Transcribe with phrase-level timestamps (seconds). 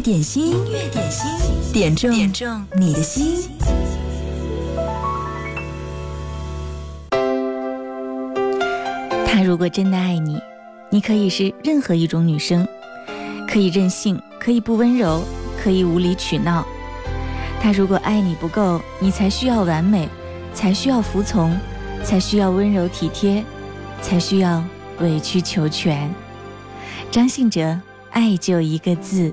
[0.00, 1.28] 点心，音乐点心，
[1.72, 3.50] 点中点中你的心。
[9.26, 10.40] 他如果真的爱你，
[10.88, 12.66] 你可以是任何一种女生，
[13.48, 15.24] 可以任性，可以不温柔，
[15.62, 16.64] 可以无理取闹。
[17.60, 20.08] 他如果爱你不够，你才需要完美，
[20.54, 21.58] 才需要服从，
[22.04, 23.44] 才需要温柔体贴，
[24.00, 24.62] 才需要
[25.00, 26.08] 委曲求全。
[27.10, 27.80] 张信哲。
[28.10, 29.32] 爱就一个字。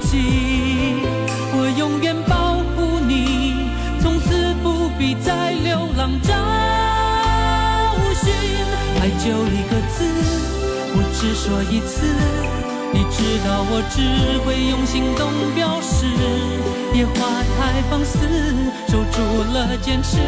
[0.00, 1.02] 记，
[1.54, 6.32] 我永远保护你，从此不必再流浪找
[8.14, 8.30] 寻。
[9.00, 10.04] 爱就一个字，
[10.94, 12.06] 我只说一次，
[12.92, 13.96] 你知道我只
[14.44, 16.06] 会用行动表示。
[16.94, 17.12] 野花
[17.56, 18.18] 太放肆，
[18.86, 19.16] 守住
[19.52, 20.18] 了坚持，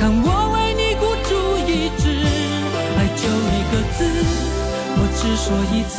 [0.00, 1.30] 看我为你孤注
[1.70, 2.04] 一掷。
[2.98, 3.22] 爱就
[3.54, 3.98] 一个字。
[4.98, 5.98] 我只说一次，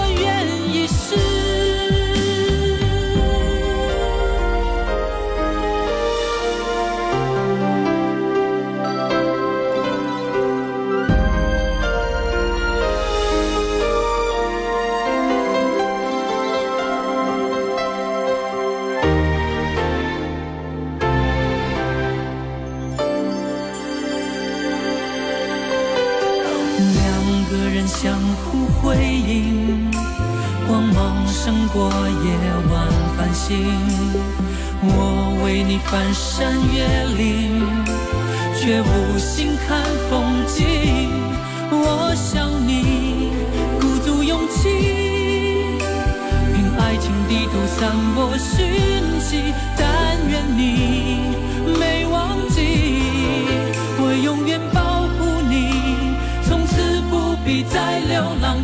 [34.83, 36.83] 我为你翻山越
[37.15, 37.61] 岭，
[38.55, 41.09] 却无心看风景。
[41.71, 43.31] 我想你
[43.79, 44.69] 鼓足勇气，
[46.53, 49.53] 凭爱情地图散播讯息。
[49.77, 49.85] 但
[50.29, 51.35] 愿你
[51.79, 52.59] 没忘记，
[53.99, 55.55] 我永远保护你，
[56.47, 58.63] 从此不必再流浪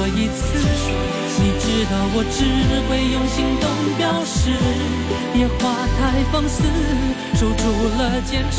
[0.00, 0.56] 说一次。
[1.42, 2.40] 你知道我只
[2.88, 3.68] 会用行动
[3.98, 4.48] 表示。
[5.36, 5.60] 野花
[5.98, 6.64] 太放肆，
[7.36, 7.62] 守住
[7.98, 8.58] 了坚持。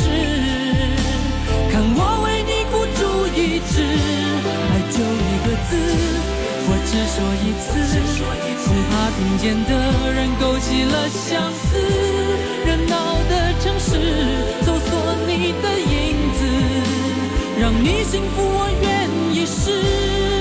[1.72, 3.02] 看我为你孤注
[3.34, 3.82] 一掷。
[4.70, 5.70] 爱就一个字，
[6.70, 7.66] 我只说一次。
[8.62, 9.70] 恐怕听见的
[10.14, 11.66] 人勾起了相思。
[12.66, 13.90] 热闹的城市，
[14.62, 14.90] 搜索
[15.26, 16.40] 你的影子。
[17.60, 20.41] 让你幸福，我愿意试。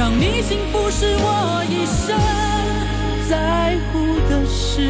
[0.00, 2.18] 让你幸福是我一生
[3.28, 4.80] 在乎的事。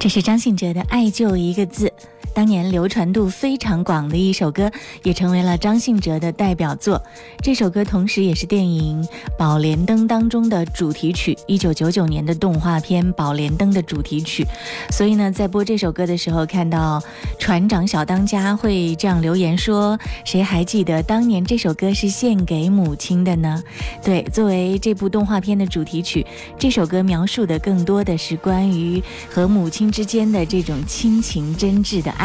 [0.00, 1.86] 这是张信哲的《爱就一个字》，
[2.34, 4.70] 当年流传度非常广的一首歌，
[5.04, 7.00] 也成为了张信哲的代表作。
[7.40, 9.02] 这首歌同时也是电影
[9.38, 14.44] 《宝莲灯》当中的主题曲，一九九九年的动画片《宝莲灯》的主题曲。
[14.90, 17.00] 所以呢，在播这首歌的时候，看到
[17.38, 19.96] 船长小当家会这样留言说
[20.26, 23.62] ：“谁还记得当年这首歌是献给母亲的呢？”
[24.04, 26.26] 对，作为这部动画片的主题曲，
[26.58, 29.00] 这首歌描述的更多的是关于
[29.30, 32.23] 和母亲之间的这种亲情真挚的爱。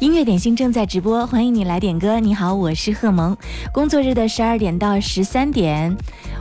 [0.00, 2.20] 音乐点心正在直播，欢迎你来点歌。
[2.20, 3.36] 你好，我是贺萌。
[3.72, 5.96] 工作日的十二点到十三点，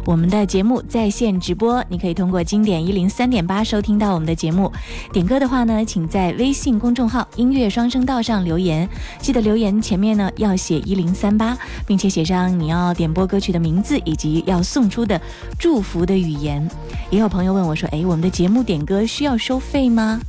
[0.06, 4.72] 我们的节目在线直播，你可以通过经典一零三点八收听到我们的节目。
[5.12, 8.88] 点歌的话呢，请在微信公众号“音乐双声道”上留言，
[9.20, 11.58] 记得留言前面呢要写一零三八，
[11.88, 15.20] 并且写上你要点播歌曲的名字以及要送出的
[15.58, 16.70] 祝福的语言。
[17.10, 20.20] 也有朋友问我说：“哎，我们的节目点歌需要收费吗？”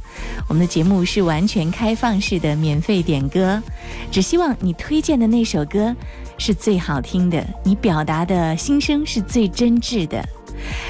[0.49, 3.62] 我们的节目是完全开放式的，免费点歌，
[4.11, 5.94] 只希望你推荐的那首歌
[6.38, 10.25] 是最好听的，你表达的心声是最真挚的。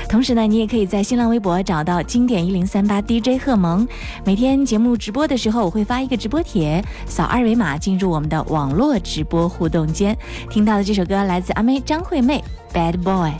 [0.09, 3.89] 同时呢，你也可以在新浪微博找到经典一零三八 DJ 贺萌，
[4.25, 10.17] 每天节目直播的时候，我会发一个直播帖，扫二维码进入我们的网络直播互动间。
[10.51, 12.45] 听到的这首歌来自阿妹张惠妹
[12.77, 13.31] 《Bad Boy》。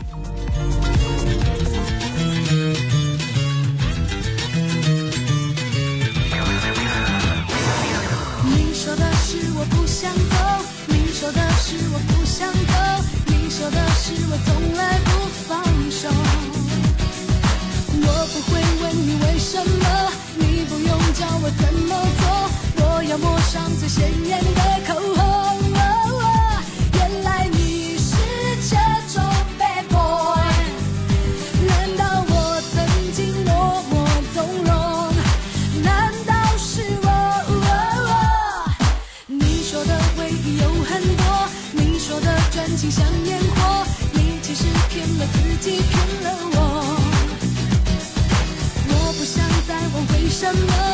[11.67, 12.73] 是我不想走，
[13.25, 15.09] 你说的是我从来不
[15.47, 16.07] 放手，
[18.03, 21.89] 我不会问你为什么，你不用教我怎么
[22.19, 23.97] 做，我要抹上最鲜
[24.27, 25.64] 艳的口红。
[50.45, 50.84] 问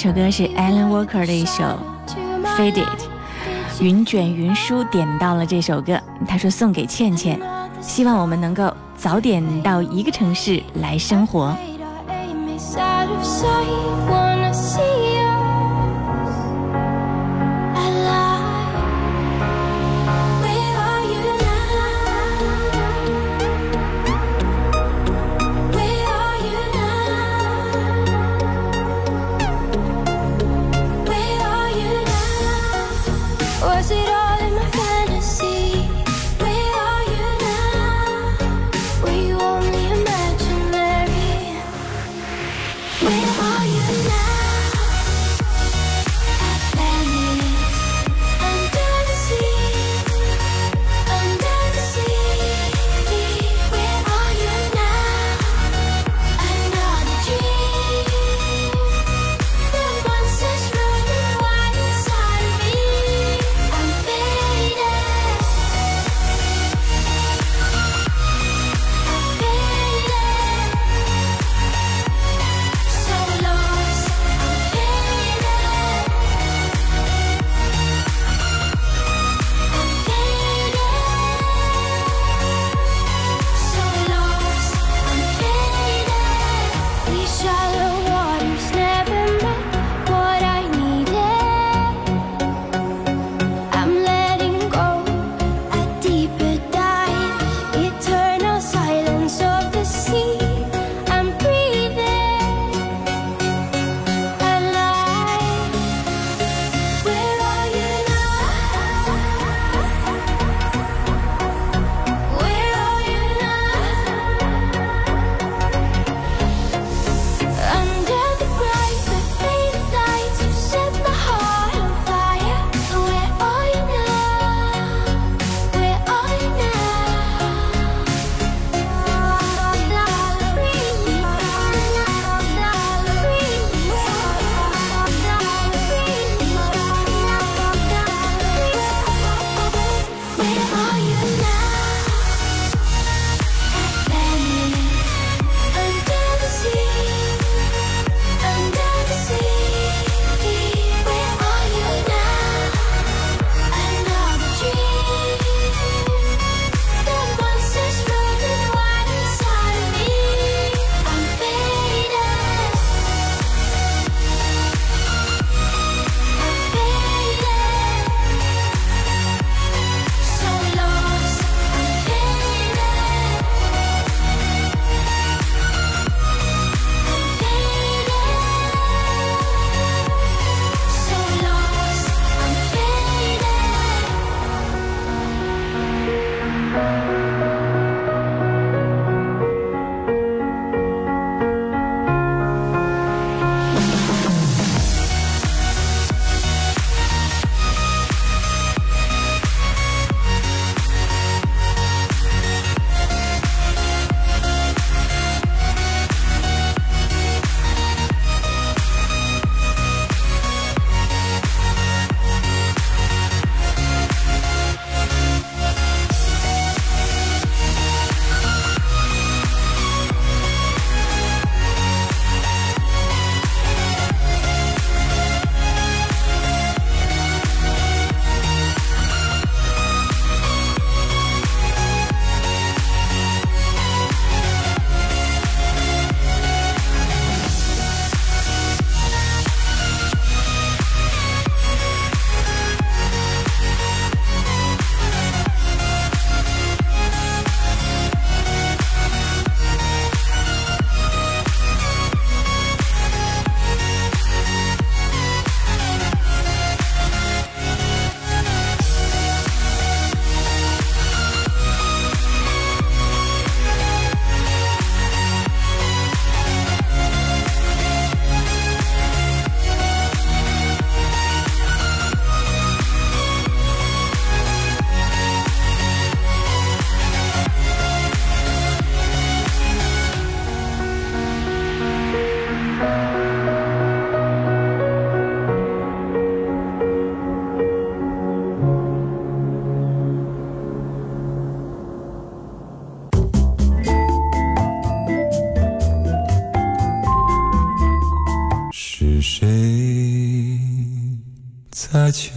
[0.00, 1.64] 这首歌是 Alan Walker 的一首
[2.56, 2.84] 《Faded》，
[3.80, 7.36] 云卷云舒点到了这首歌，他说送给倩倩，
[7.80, 11.52] 希望我们能够早点到一个城市来生活。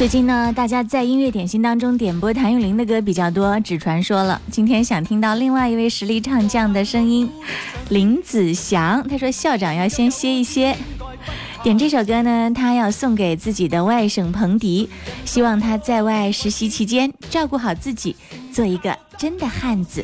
[0.00, 4.40] 最近呢大家在音乐点心当中点播谭咏麟的歌比较多只传说了。
[4.50, 7.30] 今天想听到另外一位实力唱将的声音
[7.90, 10.74] 林子祥他说校长要先歇一歇。
[11.62, 14.88] 点这首歌呢他要送给自己的外甥彭迪
[15.26, 18.16] 希望他在外实习期间照顾好自己
[18.54, 20.02] 做一个真的汉子。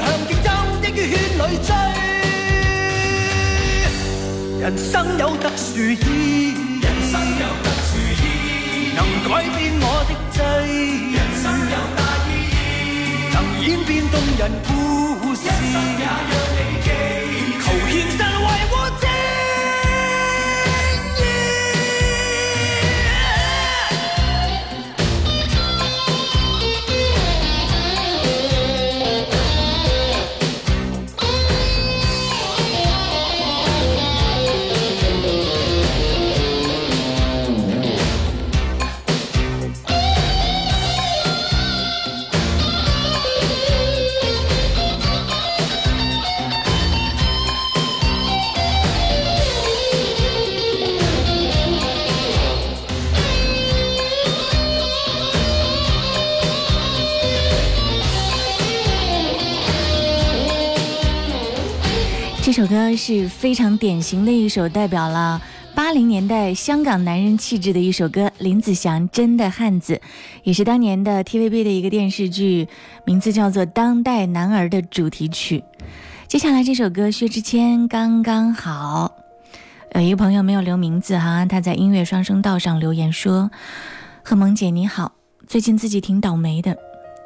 [0.00, 0.52] 向竞争，
[0.82, 1.68] 亦于圈里追。
[4.60, 10.36] 人生有特殊意义，人生有特殊意义，能改变我的际。
[11.12, 12.56] 人生有大意义，
[13.34, 14.70] 能演变动人故
[15.34, 15.38] 事。
[15.46, 16.08] 人生也让
[16.80, 16.83] 你。
[62.56, 65.42] 这首歌是非常典型的一首，代表了
[65.74, 68.30] 八零年代香港男人气质的一首歌。
[68.38, 69.94] 林子祥《真的汉子》
[70.44, 72.68] 也是当年的 TVB 的一个电视剧，
[73.04, 75.64] 名字叫做《当代男儿》的主题曲。
[76.28, 79.16] 接下来这首歌，薛之谦《刚刚好》。
[80.00, 83.50] 有一个朋友没有留名字哈，他在音乐双声道上留言说
[84.22, 85.10] ：“贺萌姐你好，
[85.48, 86.78] 最近自己挺倒霉的，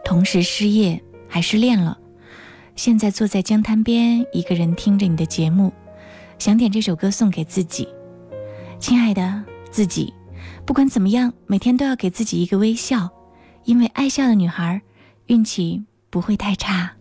[0.03, 1.99] 同时失业还失恋了。”
[2.79, 5.73] 现在坐在江滩边，一个人听着你的节目，
[6.39, 7.89] 想点这首歌送给自己。”
[8.79, 10.15] 亲爱的自己，
[10.65, 13.11] 不管怎么样，每天都要给自己一个微笑，
[13.65, 14.81] 因为爱笑的女孩，
[15.27, 16.93] 运气不会太差。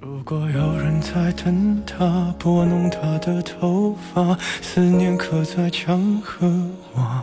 [0.00, 6.48] 如果有人在等他，拨弄他的头发，思念刻在墙和
[6.94, 7.22] 瓦。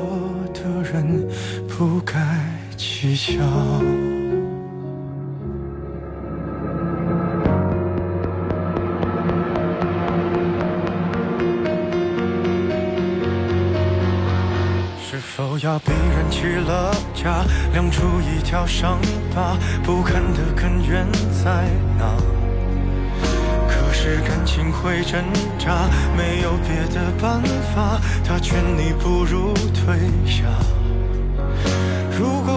[3.15, 3.33] 笑，
[15.01, 15.57] 是否。
[15.63, 18.97] 要逼人起了家，亮出一条伤
[19.35, 21.05] 疤，不堪的根源
[21.43, 21.69] 在
[21.99, 22.15] 哪？
[23.67, 25.21] 可是感情会挣
[25.59, 27.43] 扎，没有别的办
[27.75, 30.45] 法，他劝你不如退下。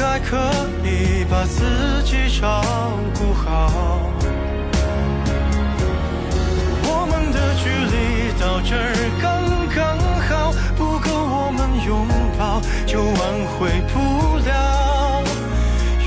[0.00, 0.34] 我应该可
[0.82, 2.62] 以把自己照
[3.18, 3.70] 顾好。
[6.82, 9.28] 我们的距离到这儿刚
[9.76, 12.08] 刚好，不够我们拥
[12.38, 13.12] 抱，就挽
[13.58, 15.22] 回不了。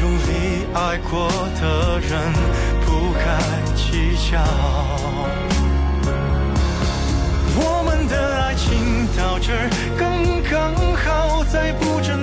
[0.01, 1.29] 用力爱过
[1.62, 2.34] 的人
[2.88, 3.38] 不该
[3.75, 4.41] 计较，
[7.56, 12.22] 我们的爱情到这儿刚刚好，再不争，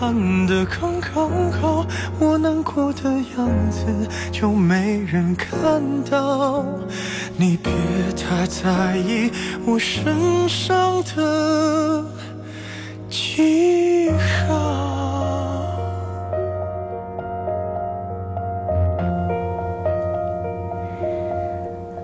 [0.00, 1.86] 暗，的刚刚好，
[2.18, 3.86] 我难过的样子
[4.32, 6.64] 就没人看到。
[7.36, 7.72] 你别
[8.16, 9.30] 太在意
[9.66, 12.04] 我身上的
[13.08, 14.82] 记号。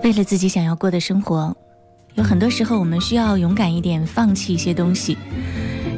[0.02, 1.54] 为了自己想要过的生活，
[2.14, 5.16] 有很多时候我们需要勇敢一点，放弃一些东西。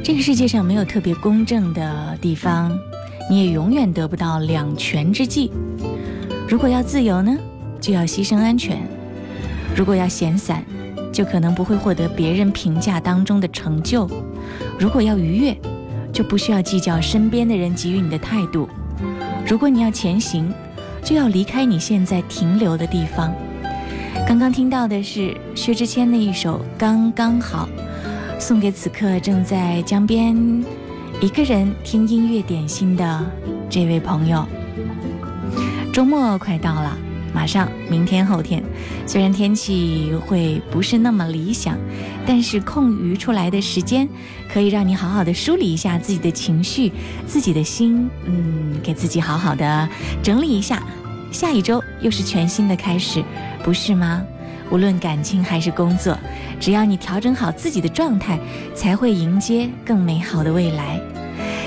[0.03, 2.77] 这个世界上没有特别公正的地方，
[3.29, 5.49] 你也永远得不到两全之计。
[6.45, 7.33] 如果要自由呢，
[7.79, 8.75] 就要牺牲安全；
[9.73, 10.61] 如果要闲散，
[11.13, 14.05] 就可能不会获得别人评价当中的成就；
[14.77, 15.57] 如果要愉悦，
[16.11, 18.67] 就不需要计较身边的人给予你的态度；
[19.47, 20.53] 如果你要前行，
[21.01, 23.33] 就要离开你现在停留的地方。
[24.27, 27.69] 刚刚听到的是薛之谦的一首《刚刚好》，
[28.43, 30.35] 送给此刻正在江边
[31.21, 33.25] 一个人听音乐点心的
[33.69, 34.45] 这位朋友。
[35.93, 36.97] 周末快到了，
[37.33, 38.61] 马上明天后天，
[39.07, 41.77] 虽然天气会不是那么理想，
[42.25, 44.09] 但是空余出来的时间，
[44.51, 46.91] 可以让你好好的梳理一下自己的情绪、
[47.25, 49.87] 自己的心，嗯，给自己好好的
[50.21, 50.83] 整理一下。
[51.31, 53.23] 下一周又是全新的开始，
[53.63, 54.21] 不是吗？
[54.69, 56.17] 无论感情还是工作，
[56.59, 58.39] 只要你调整好自己的状态，
[58.73, 60.99] 才会迎接更美好的未来。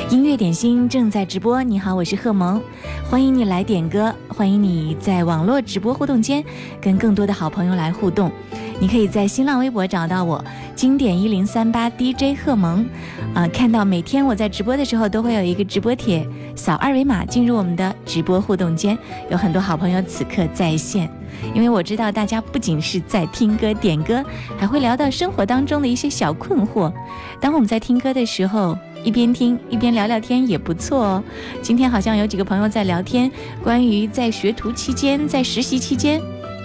[0.09, 2.63] 音乐点心正在直播，你好，我是贺萌，
[3.11, 6.45] 欢迎你来点歌，欢迎你在网络直播互动间
[6.81, 8.31] 跟更多的好朋友来互动。
[8.79, 10.45] 你可以在新浪微博找到我，
[10.77, 12.87] 经典一零三八 DJ 贺萌，
[13.35, 18.97] 啊，看到每天我在直播的时候都会有一个直播帖，扫二维码进入我们的直播互动间，
[19.29, 21.11] 有很多好朋友此刻在线。
[21.55, 24.25] 因为我知道大家不仅是在听歌点歌，
[24.59, 26.93] 还会聊到生活当中的一些小困惑。
[27.41, 31.25] 当我们在听歌的时候，一边听一边聊聊天也不错哦。
[31.63, 33.31] 今天好像有几个朋友在聊天，
[33.63, 36.21] 关于在学徒期间、在实习期间，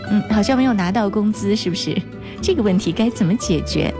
[0.09, 1.95] 嗯，好像没有拿到工资，是不是？
[2.41, 3.93] 这个问题该怎么解决？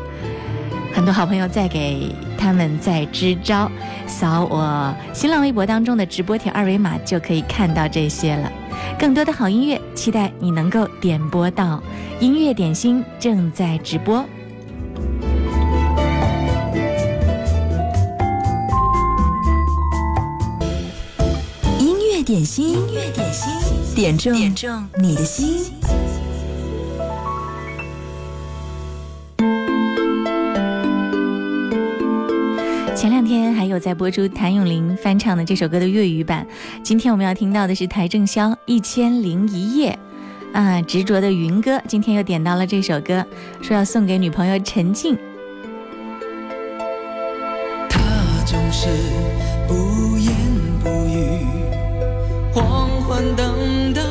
[0.94, 3.72] 很多好朋友在给他们在支招，
[4.06, 8.52] 扫我新浪微博当中的直播帖二维码就可以看到这些了。
[9.00, 11.82] 更多的好音乐，期待你能够点播到。
[12.20, 14.24] 音乐点心正在直播。
[21.80, 25.72] 音乐点心，音乐点心，点中点中你的心。
[33.72, 36.46] 有在播出谭咏麟翻唱的这首歌的粤语版，
[36.84, 39.98] 今天我们要听到的是邰正宵《一千零一夜》
[40.58, 43.26] 啊，执着的云哥今天又点到了这首歌，
[43.62, 45.18] 说要送给女朋友陈静。
[47.90, 48.00] 他
[48.46, 48.90] 总是
[49.70, 50.34] 不言
[50.84, 51.46] 不语。
[52.54, 54.02] 黄昏等到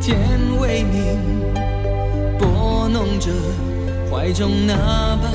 [0.00, 0.18] 天
[0.60, 1.16] 微明，
[2.40, 3.30] 拨弄着
[4.10, 4.74] 怀中那
[5.22, 5.30] 把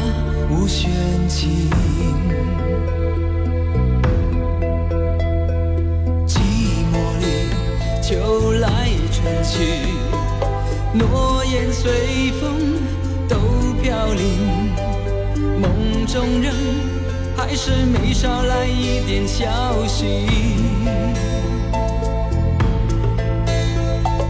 [0.52, 0.92] 无弦
[1.30, 1.70] 琴。
[8.36, 9.64] 秋来春去，
[10.92, 12.52] 诺言随风
[13.30, 13.38] 都
[13.82, 14.74] 飘零，
[15.58, 16.54] 梦中人
[17.38, 19.48] 还是没捎来一点消
[19.88, 20.06] 息。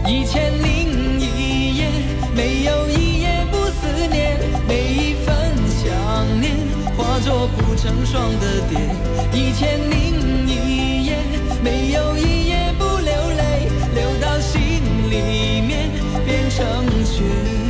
[0.06, 1.90] 一千零一夜，
[2.32, 4.38] 没有一夜不思念，
[4.68, 5.34] 每一份
[5.82, 6.52] 想念
[6.96, 8.78] 化作不成双的蝶。
[9.32, 11.18] 一千零一夜，
[11.60, 12.45] 没有一夜，
[15.20, 15.90] 里面
[16.24, 17.65] 变成雪。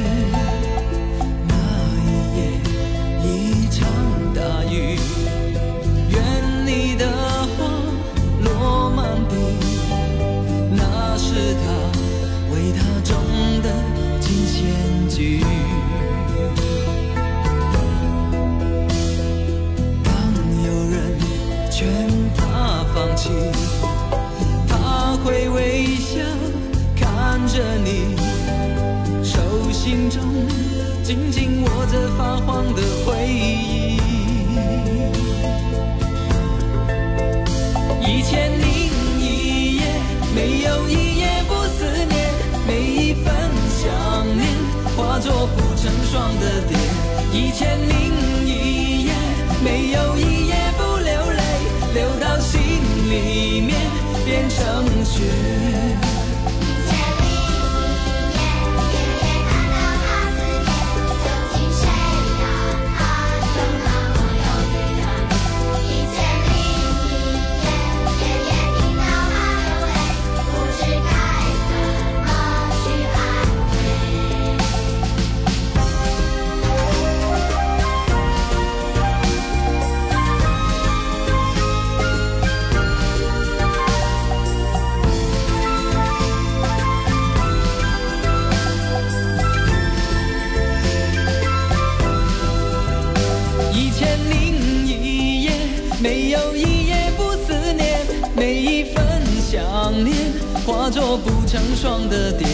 [100.96, 102.48] 做不成双的蝶，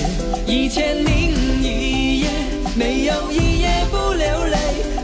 [0.48, 1.30] 一千零
[1.62, 2.28] 一夜，
[2.74, 4.58] 没有一夜不流泪，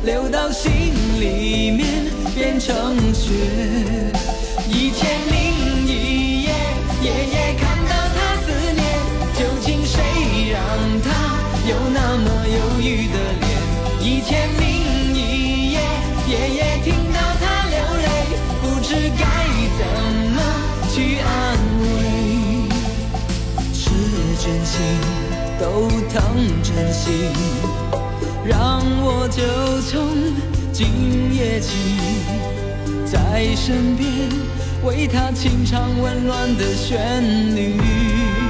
[0.04, 0.72] 流到心
[1.20, 1.86] 里面
[2.34, 4.17] 变成雪。
[26.92, 27.32] 心，
[28.44, 29.42] 让我就
[29.82, 30.08] 从
[30.72, 31.74] 今夜起，
[33.04, 34.28] 在身边
[34.84, 38.47] 为他清唱温暖的旋律。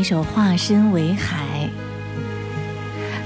[0.00, 1.68] 一首《化身为海》。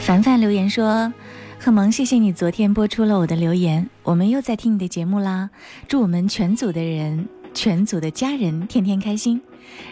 [0.00, 1.12] 凡凡留言说
[1.60, 5.50] ：“贺萌，谢谢你昨天播出了我的留言，我们又在听你的节目啦。
[5.86, 9.40] 祝我们全组的人、全组的家人天天开心。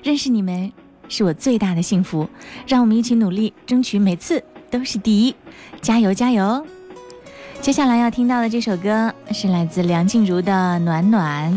[0.03, 0.73] 认识你们
[1.09, 2.29] 是我最大的幸福，
[2.67, 5.37] 让我们一起努力，争取每次都是第一。
[5.81, 6.67] 加油，加油！”
[7.63, 11.55] 接下来要听到的这首歌是来自梁静茹的《暖暖》，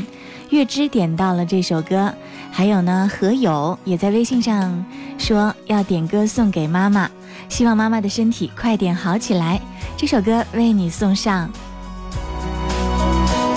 [0.51, 2.13] 月之点到了这首歌，
[2.58, 4.86] 还有呢，何友也在微信上
[5.18, 7.12] 说要点歌送给妈妈。
[7.49, 9.60] 希望妈妈的身体快点好起来。
[9.97, 11.51] 这首歌为你送上。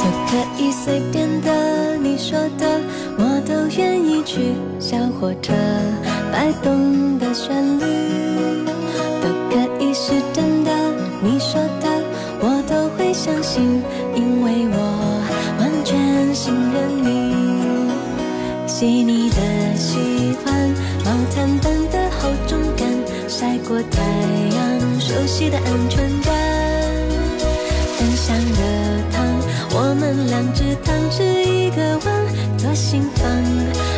[0.01, 2.81] 都可以随便的，你说的
[3.17, 4.55] 我都愿意去。
[4.81, 5.53] 小火车
[6.33, 7.85] 摆动的旋律，
[9.23, 10.73] 都可以是真的，
[11.23, 12.03] 你说的
[12.41, 13.81] 我都会相信，
[18.79, 19.37] 细腻的
[19.75, 19.99] 喜
[20.45, 20.73] 欢，
[21.05, 22.87] 毛毯般的厚重感。
[23.27, 24.01] 晒过太
[24.55, 26.33] 阳，熟悉的安全感。
[27.97, 28.63] 分享热
[29.11, 29.27] 汤，
[29.75, 32.25] 我们两只汤匙一个碗，
[32.57, 33.27] 多心房，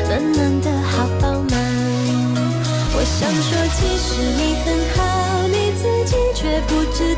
[0.09, 1.61] 暖暖的好饱满。
[2.97, 7.10] 我想说，其实你很好，你自己却不知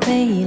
[0.00, 0.45] 回忆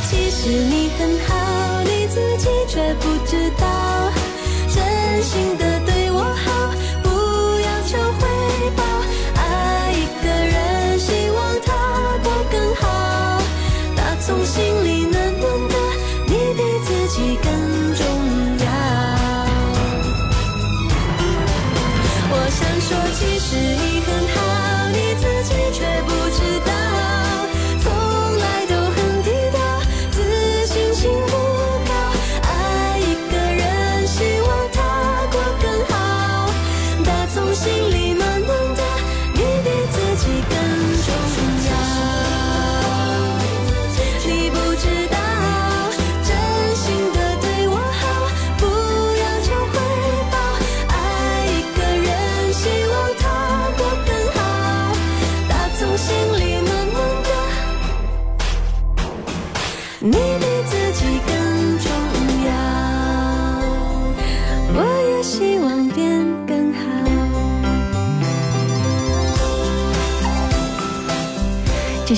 [0.00, 4.10] 其实你很好，你自己却不知道。
[4.68, 5.67] 真心的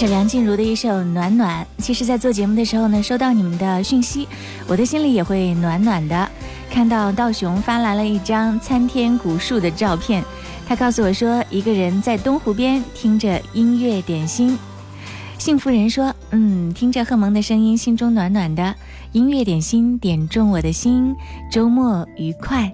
[0.01, 1.63] 是梁静茹的一首《暖暖》。
[1.83, 4.27] 其实，在做节目的时候呢，收到你们的讯息，
[4.67, 6.27] 我的心里也会暖暖的。
[6.71, 10.25] 看到道雄发来了一张参天古树的照片，
[10.67, 14.59] 他告诉我说，一个人在东湖边听着音乐点心。
[15.37, 18.75] 幸福人说：“嗯，听着贺蒙的声音，心中暖暖的。
[19.13, 21.15] 音乐点心点中我的心，
[21.53, 22.73] 周末愉快。”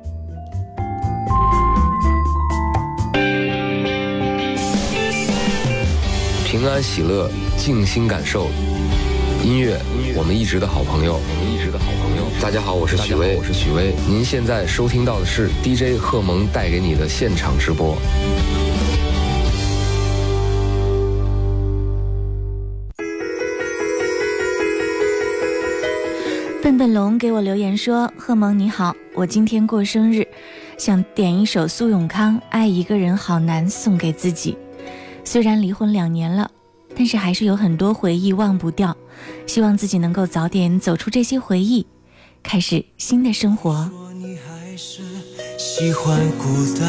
[6.59, 8.47] 平安喜乐，静心感受。
[9.45, 9.79] 音乐，
[10.17, 11.21] 我们一直的好朋友。
[11.21, 12.23] 我们一直的好朋友。
[12.41, 13.93] 大家好，我是许巍，我是许巍。
[14.09, 17.95] 您现在收听到的是 DJ 贺萌带给你的现场直播。
[26.63, 30.27] 笨笨龙给我留言说：“贺萌你好，我今天过生日，
[30.79, 34.57] 想点一首苏永康《爱一个人好难》送给自己。
[35.27, 36.51] 虽然离婚两年了
[36.97, 38.97] 但是还是有很多回忆忘不掉。
[39.47, 41.87] 希望自己能够早点走出这些回忆
[42.43, 43.91] 开始新的生活。
[44.14, 45.03] 你还是
[45.59, 46.47] 喜欢孤
[46.79, 46.87] 单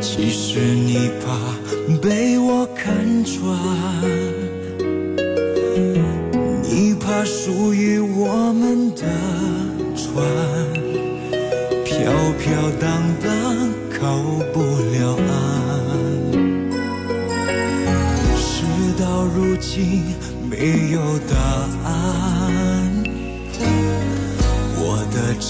[0.00, 3.56] 其实你怕被我看穿
[6.62, 9.02] 你怕属于我们的
[9.96, 10.51] 船。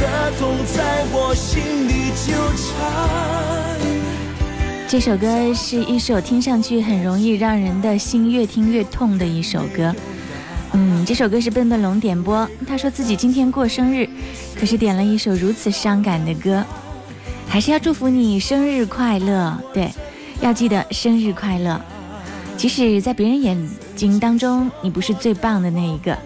[0.00, 3.78] 的痛在我心里纠缠。
[4.88, 9.94] 这首歌是一首听上去很容易让人的心越听越痛的一首歌。
[10.72, 14.08] 嗯，这首歌是笨笨龙点播，他说自己今天过生日，
[14.58, 16.64] 可是点了一首如此伤感的歌，
[17.46, 19.60] 还是要祝福你生日快乐。
[19.74, 19.90] 对，
[20.40, 21.78] 要记得生日快乐。
[22.56, 26.16] 即使在别人眼睛当中你不是最棒的那一个，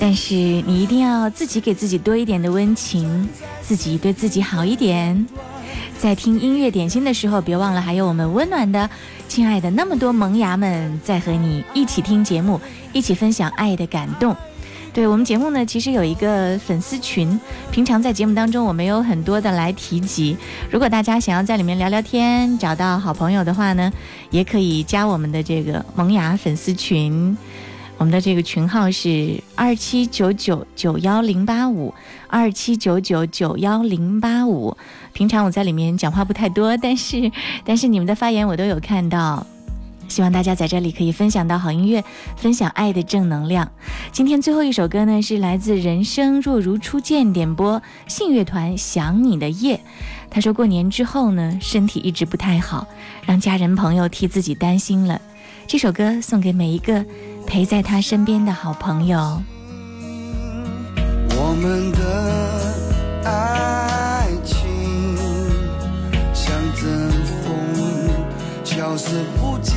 [0.00, 3.28] 但是你一定要自己给自己多一点的温情，
[3.60, 5.26] 自己对自己好一点。
[5.98, 8.88] 在听音乐点心的时候，别忘了还有我们温暖的、
[9.28, 12.60] 亲爱的那么多萌芽们在和你一起听节目，
[12.92, 14.34] 一起分享爱的感动。
[14.94, 17.38] 对我们节目呢，其实有一个粉丝群，
[17.70, 20.36] 平常在节目当中我没有很多的来提及。
[20.70, 23.92] 如果大家想要在里面聊聊天，找到好朋友的话呢，
[24.30, 27.36] 也可以加我们的这个萌芽粉丝群。
[27.98, 31.92] 我们的这个群号是二七九九九幺零八五，
[32.28, 34.76] 二七九九九幺零八五。
[35.12, 37.30] 平常我在里面讲话不太多，但是
[37.66, 39.44] 但是你们的发言我都有看到。
[40.06, 42.02] 希望大家在这里可以分享到好音乐，
[42.36, 43.70] 分享爱的正能量。
[44.10, 49.76] 今天最后一首歌呢，是来自人生若如初见点播信乐团《想你的夜》。
[50.30, 52.86] 他说过年之后呢，身体一直不太好，
[53.26, 55.20] 让家人朋友替自己担心了。
[55.66, 57.04] 这首歌送给每一个
[57.48, 59.42] 陪在他身边的好朋友。
[61.30, 61.98] 我们的
[63.24, 65.16] 爱情
[66.34, 67.10] 像阵
[67.42, 67.48] 风，
[68.64, 69.74] 消失不见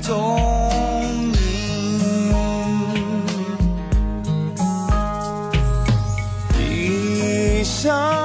[0.00, 0.40] 踪
[6.54, 8.15] 影。